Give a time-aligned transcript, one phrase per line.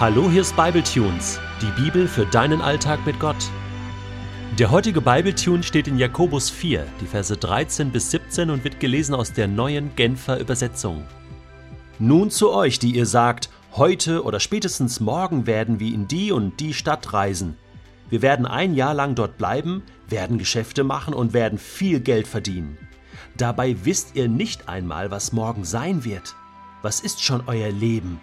[0.00, 3.50] Hallo, hier ist Bibletunes, die Bibel für deinen Alltag mit Gott.
[4.58, 9.14] Der heutige Bibletune steht in Jakobus 4, die Verse 13 bis 17 und wird gelesen
[9.14, 11.04] aus der neuen Genfer Übersetzung.
[11.98, 16.60] Nun zu euch, die ihr sagt, heute oder spätestens morgen werden wir in die und
[16.60, 17.58] die Stadt reisen.
[18.08, 22.78] Wir werden ein Jahr lang dort bleiben, werden Geschäfte machen und werden viel Geld verdienen.
[23.36, 26.36] Dabei wisst ihr nicht einmal, was morgen sein wird.
[26.80, 28.18] Was ist schon euer Leben?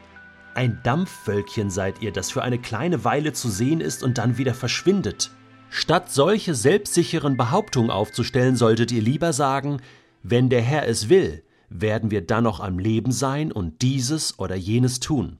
[0.58, 4.56] Ein Dampfwölkchen seid ihr, das für eine kleine Weile zu sehen ist und dann wieder
[4.56, 5.30] verschwindet.
[5.70, 9.84] Statt solche selbstsicheren Behauptungen aufzustellen, solltet ihr lieber sagen,
[10.24, 14.56] wenn der Herr es will, werden wir dann noch am Leben sein und dieses oder
[14.56, 15.38] jenes tun.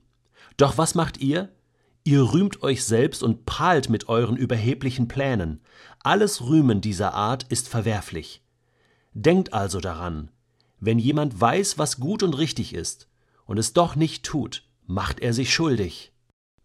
[0.56, 1.50] Doch was macht ihr?
[2.04, 5.62] Ihr rühmt euch selbst und prahlt mit euren überheblichen Plänen.
[6.04, 8.44] Alles Rühmen dieser Art ist verwerflich.
[9.16, 10.30] Denkt also daran,
[10.80, 13.08] wenn jemand weiß, was gut und richtig ist,
[13.46, 16.12] und es doch nicht tut, macht er sich schuldig.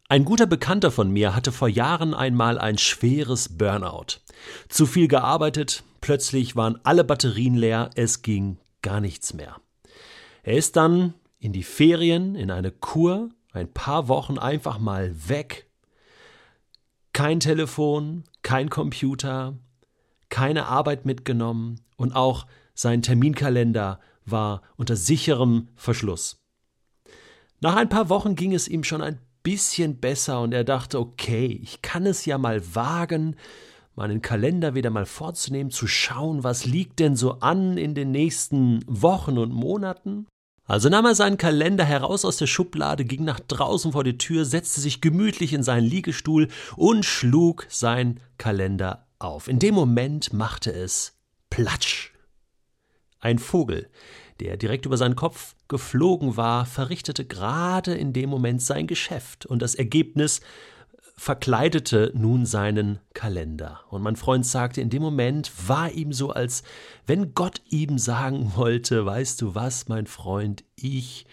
[0.08, 4.20] Ein guter Bekannter von mir hatte vor Jahren einmal ein schweres Burnout.
[4.68, 9.56] Zu viel gearbeitet, plötzlich waren alle Batterien leer, es ging gar nichts mehr.
[10.42, 15.68] Er ist dann in die Ferien, in eine Kur, ein paar Wochen einfach mal weg.
[17.12, 19.56] Kein Telefon, kein Computer,
[20.28, 26.41] keine Arbeit mitgenommen und auch sein Terminkalender war unter sicherem Verschluss.
[27.62, 31.60] Nach ein paar Wochen ging es ihm schon ein bisschen besser und er dachte, okay,
[31.62, 33.36] ich kann es ja mal wagen,
[33.94, 38.84] meinen Kalender wieder mal vorzunehmen, zu schauen, was liegt denn so an in den nächsten
[38.88, 40.26] Wochen und Monaten.
[40.64, 44.44] Also nahm er seinen Kalender heraus aus der Schublade, ging nach draußen vor die Tür,
[44.44, 49.46] setzte sich gemütlich in seinen Liegestuhl und schlug sein Kalender auf.
[49.46, 51.16] In dem Moment machte es
[51.48, 52.12] Platsch.
[53.20, 53.88] Ein Vogel,
[54.40, 59.62] der direkt über seinen Kopf geflogen war, verrichtete gerade in dem Moment sein Geschäft, und
[59.62, 60.40] das Ergebnis
[61.16, 63.80] verkleidete nun seinen Kalender.
[63.90, 66.62] Und mein Freund sagte, in dem Moment war ihm so, als
[67.06, 71.26] wenn Gott ihm sagen wollte, weißt du was, mein Freund, ich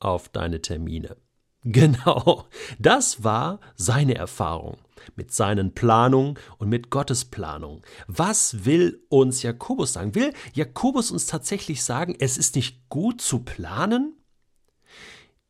[0.00, 1.16] auf deine Termine.
[1.64, 2.48] Genau,
[2.80, 4.78] das war seine Erfahrung
[5.14, 7.82] mit seinen Planungen und mit Gottes Planung.
[8.08, 10.14] Was will uns Jakobus sagen?
[10.16, 14.16] Will Jakobus uns tatsächlich sagen, es ist nicht gut zu planen?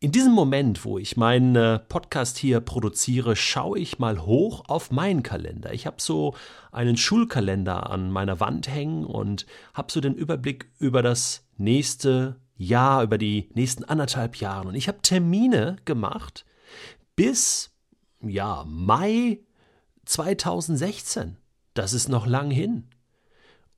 [0.00, 4.90] In diesem Moment, wo ich meinen äh, Podcast hier produziere, schaue ich mal hoch auf
[4.90, 5.72] meinen Kalender.
[5.72, 6.34] Ich habe so
[6.72, 13.02] einen Schulkalender an meiner Wand hängen und habe so den Überblick über das nächste Jahr,
[13.02, 14.68] über die nächsten anderthalb Jahre.
[14.68, 16.44] Und ich habe Termine gemacht
[17.16, 17.70] bis
[18.22, 19.40] ja, Mai
[20.04, 21.36] 2016.
[21.74, 22.88] Das ist noch lang hin.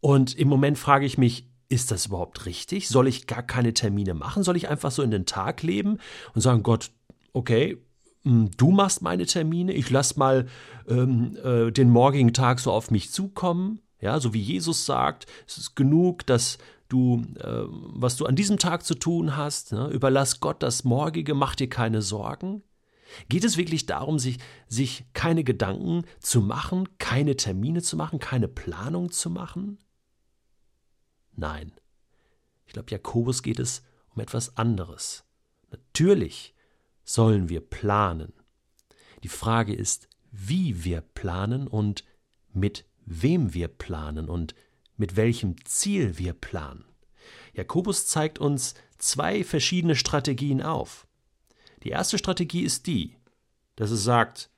[0.01, 2.89] Und im Moment frage ich mich, ist das überhaupt richtig?
[2.89, 4.43] Soll ich gar keine Termine machen?
[4.43, 5.99] Soll ich einfach so in den Tag leben
[6.35, 6.91] und sagen, Gott,
[7.33, 7.79] okay,
[8.23, 10.47] hm, du machst meine Termine, ich lass mal
[10.89, 13.81] ähm, äh, den morgigen Tag so auf mich zukommen?
[14.05, 16.59] Ja, so wie Jesus sagt, es ist genug, dass
[16.91, 19.89] du, äh, was du an diesem Tag zu tun hast, ne?
[19.89, 22.63] überlass Gott das Morgige, mach dir keine Sorgen.
[23.31, 28.47] Geht es wirklich darum, sich, sich keine Gedanken zu machen, keine Termine zu machen, keine
[28.47, 29.79] Planung zu machen?
[31.35, 31.73] Nein.
[32.67, 35.25] Ich glaube, Jakobus geht es um etwas anderes.
[35.71, 36.55] Natürlich
[37.05, 38.35] sollen wir planen.
[39.23, 42.05] Die Frage ist, wie wir planen und
[42.53, 44.55] mit wem wir planen und
[44.97, 46.85] mit welchem Ziel wir planen.
[47.53, 51.07] Jakobus zeigt uns zwei verschiedene Strategien auf.
[51.83, 53.17] Die erste Strategie ist die,
[53.77, 54.51] dass es sagt,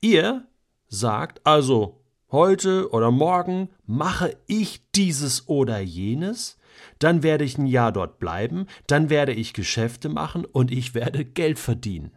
[0.00, 0.46] ihr
[0.88, 6.58] sagt also heute oder morgen mache ich dieses oder jenes,
[6.98, 11.24] dann werde ich ein Jahr dort bleiben, dann werde ich Geschäfte machen und ich werde
[11.24, 12.12] Geld verdienen.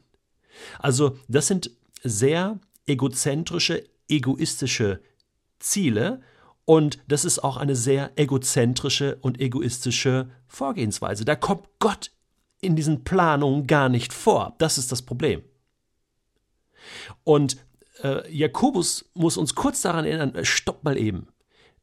[0.80, 1.72] Also das sind
[2.04, 5.02] sehr egozentrische, egoistische
[5.60, 6.22] Ziele
[6.66, 11.24] und das ist auch eine sehr egozentrische und egoistische Vorgehensweise.
[11.24, 12.12] Da kommt Gott
[12.60, 14.56] in diesen Planungen gar nicht vor.
[14.58, 15.44] Das ist das Problem.
[17.24, 17.58] Und
[18.04, 21.28] äh, Jakobus muss uns kurz daran erinnern, äh, stopp mal eben.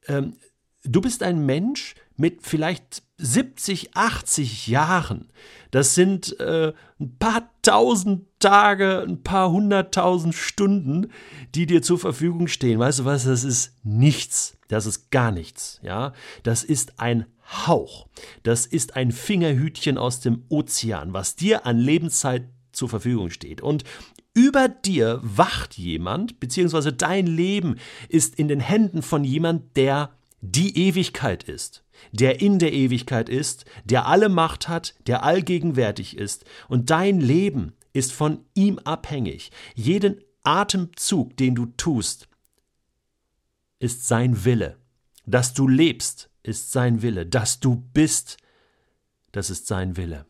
[0.07, 0.37] Ähm,
[0.83, 5.33] du bist ein Mensch mit vielleicht 70, 80 Jahren.
[5.71, 11.11] Das sind äh, ein paar tausend Tage, ein paar hunderttausend Stunden,
[11.55, 12.79] die dir zur Verfügung stehen.
[12.79, 13.25] Weißt du was?
[13.25, 14.59] Das ist nichts.
[14.69, 15.81] Das ist gar nichts.
[15.83, 16.13] Ja,
[16.43, 17.25] das ist ein
[17.67, 18.07] Hauch.
[18.43, 23.63] Das ist ein Fingerhütchen aus dem Ozean, was dir an Lebenszeit zur Verfügung steht.
[23.63, 23.85] Und
[24.35, 27.77] über dir wacht jemand, beziehungsweise dein Leben
[28.11, 30.11] ist in den Händen von jemand, der
[30.43, 31.83] die Ewigkeit ist.
[32.13, 37.73] der in der Ewigkeit ist, der alle Macht hat, der allgegenwärtig ist, und dein Leben
[37.95, 39.51] ist von ihm abhängig.
[39.75, 42.29] Jeden Atemzug, den du tust,
[43.79, 44.77] ist sein Wille.
[45.25, 47.25] Dass du lebst, ist sein Wille.
[47.25, 48.37] Dass du bist,
[49.33, 50.27] das ist sein Wille.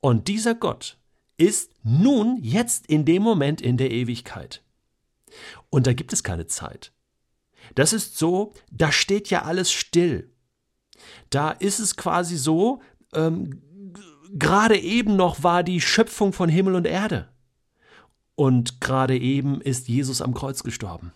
[0.00, 0.98] Und dieser Gott
[1.38, 4.62] ist nun jetzt in dem Moment in der Ewigkeit.
[5.70, 6.92] Und da gibt es keine Zeit.
[7.74, 10.32] Das ist so, da steht ja alles still.
[11.30, 12.82] Da ist es quasi so,
[13.14, 13.62] ähm,
[14.32, 17.28] gerade eben noch war die Schöpfung von Himmel und Erde.
[18.34, 21.12] Und gerade eben ist Jesus am Kreuz gestorben.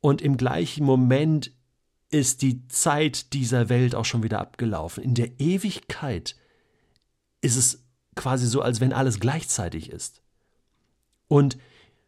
[0.00, 1.52] Und im gleichen Moment
[2.10, 5.02] ist die Zeit dieser Welt auch schon wieder abgelaufen.
[5.02, 6.36] In der Ewigkeit
[7.40, 7.84] ist es
[8.14, 10.22] quasi so, als wenn alles gleichzeitig ist.
[11.28, 11.58] Und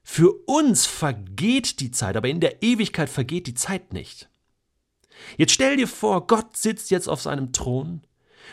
[0.03, 4.29] für uns vergeht die Zeit, aber in der Ewigkeit vergeht die Zeit nicht.
[5.37, 8.03] Jetzt stell dir vor, Gott sitzt jetzt auf seinem Thron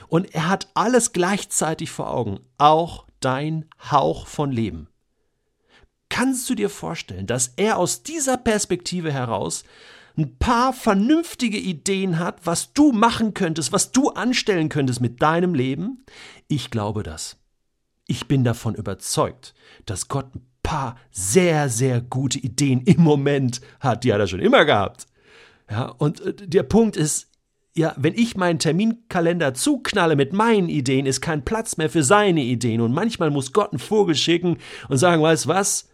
[0.07, 4.87] und er hat alles gleichzeitig vor Augen, auch dein Hauch von Leben.
[6.09, 9.63] Kannst du dir vorstellen, dass er aus dieser Perspektive heraus
[10.17, 15.53] ein paar vernünftige Ideen hat, was du machen könntest, was du anstellen könntest mit deinem
[15.53, 16.05] Leben?
[16.47, 17.37] Ich glaube das.
[18.07, 19.53] Ich bin davon überzeugt,
[19.85, 24.03] dass Gott ein paar sehr, sehr gute Ideen im Moment hat.
[24.03, 25.07] Die hat er schon immer gehabt.
[25.69, 27.29] Ja, und äh, der Punkt ist,
[27.77, 32.41] ja, wenn ich meinen Terminkalender zuknalle mit meinen Ideen, ist kein Platz mehr für seine
[32.41, 32.79] Ideen.
[32.79, 34.57] Und manchmal muss Gott einen Vogel schicken
[34.87, 35.89] und sagen, weißt was?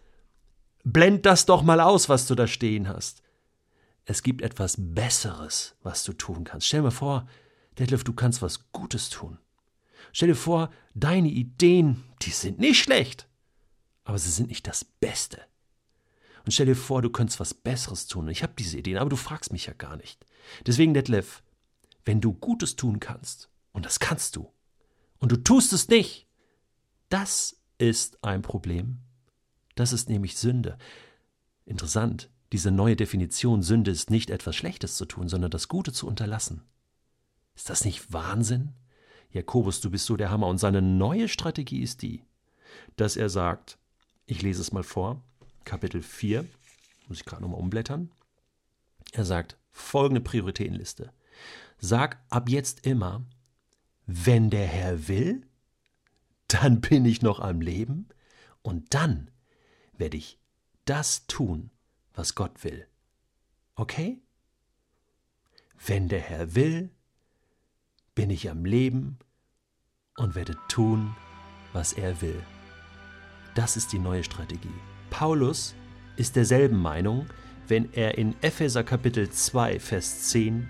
[0.83, 3.23] Blend das doch mal aus, was du da stehen hast.
[4.05, 6.67] Es gibt etwas Besseres, was du tun kannst.
[6.67, 7.27] Stell dir vor,
[7.79, 9.39] Detlef, du kannst was Gutes tun.
[10.11, 13.27] Stell dir vor, deine Ideen, die sind nicht schlecht,
[14.03, 15.41] aber sie sind nicht das Beste.
[16.45, 18.27] Und stell dir vor, du könntest was Besseres tun.
[18.27, 20.25] Ich habe diese Ideen, aber du fragst mich ja gar nicht.
[20.65, 21.43] Deswegen, Detlef,
[22.05, 24.51] wenn du Gutes tun kannst, und das kannst du,
[25.19, 26.27] und du tust es nicht,
[27.09, 28.99] das ist ein Problem.
[29.75, 30.77] Das ist nämlich Sünde.
[31.65, 36.07] Interessant, diese neue Definition Sünde ist nicht etwas Schlechtes zu tun, sondern das Gute zu
[36.07, 36.63] unterlassen.
[37.55, 38.73] Ist das nicht Wahnsinn?
[39.31, 40.47] Jakobus, du bist so der Hammer.
[40.47, 42.23] Und seine neue Strategie ist die,
[42.97, 43.77] dass er sagt,
[44.25, 45.23] ich lese es mal vor,
[45.63, 46.45] Kapitel 4,
[47.07, 48.11] muss ich gerade nochmal umblättern.
[49.11, 51.11] Er sagt, folgende Prioritätenliste.
[51.77, 53.25] Sag ab jetzt immer,
[54.05, 55.47] wenn der Herr will,
[56.47, 58.07] dann bin ich noch am Leben
[58.61, 59.31] und dann
[59.97, 60.39] werde ich
[60.85, 61.71] das tun,
[62.13, 62.87] was Gott will.
[63.75, 64.21] Okay?
[65.85, 66.91] Wenn der Herr will,
[68.13, 69.17] bin ich am Leben
[70.17, 71.15] und werde tun,
[71.73, 72.43] was er will.
[73.55, 74.69] Das ist die neue Strategie.
[75.09, 75.73] Paulus
[76.17, 77.27] ist derselben Meinung,
[77.67, 80.69] wenn er in Epheser Kapitel 2, Vers 10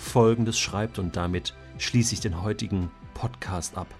[0.00, 3.94] folgendes schreibt und damit schließe ich den heutigen Podcast ab.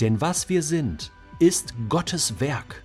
[0.00, 2.82] Denn was wir sind, ist Gottes Werk.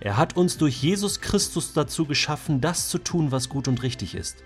[0.00, 4.14] Er hat uns durch Jesus Christus dazu geschaffen, das zu tun, was gut und richtig
[4.14, 4.42] ist.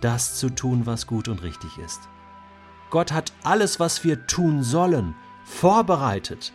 [0.00, 2.00] Das zu tun, was gut und richtig ist.
[2.90, 6.52] Gott hat alles, was wir tun sollen, vorbereitet.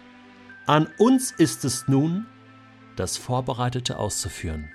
[0.68, 2.28] An uns ist es nun,
[2.96, 4.70] das Vorbereitete auszuführen.